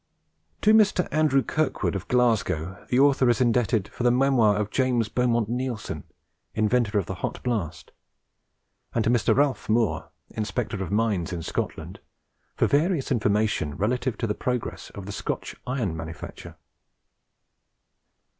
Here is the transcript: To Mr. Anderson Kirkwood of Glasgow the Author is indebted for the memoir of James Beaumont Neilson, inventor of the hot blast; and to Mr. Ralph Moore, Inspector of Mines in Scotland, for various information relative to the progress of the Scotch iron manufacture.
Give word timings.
To 0.61 0.73
Mr. 0.73 1.07
Anderson 1.11 1.43
Kirkwood 1.43 1.95
of 1.95 2.07
Glasgow 2.07 2.87
the 2.89 2.97
Author 2.99 3.29
is 3.29 3.39
indebted 3.39 3.87
for 3.89 4.01
the 4.01 4.09
memoir 4.09 4.55
of 4.55 4.71
James 4.71 5.09
Beaumont 5.09 5.47
Neilson, 5.47 6.05
inventor 6.55 6.97
of 6.97 7.05
the 7.05 7.13
hot 7.21 7.43
blast; 7.43 7.91
and 8.95 9.03
to 9.03 9.11
Mr. 9.11 9.35
Ralph 9.35 9.69
Moore, 9.69 10.09
Inspector 10.31 10.81
of 10.81 10.89
Mines 10.89 11.31
in 11.31 11.43
Scotland, 11.43 11.99
for 12.55 12.65
various 12.65 13.11
information 13.11 13.75
relative 13.77 14.17
to 14.17 14.25
the 14.25 14.33
progress 14.33 14.89
of 14.95 15.05
the 15.05 15.11
Scotch 15.11 15.55
iron 15.67 15.95
manufacture. 15.95 16.55